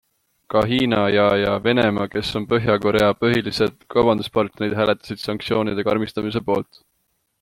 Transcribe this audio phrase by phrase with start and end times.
[0.51, 6.87] Ka Hiina ja ja Venemaa, kes on Põhja-Korea põhilised kaubanduspartnerid, hääletasid sanktsioonide karmistamise poolt.